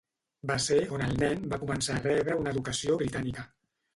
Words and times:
Va 0.51 0.53
ser 0.63 0.77
on 0.95 1.03
el 1.07 1.11
nen 1.23 1.43
va 1.51 1.59
començar 1.65 1.97
a 1.97 2.01
rebre 2.05 2.37
una 2.45 2.53
educació 2.57 2.99
britànica. 3.03 3.49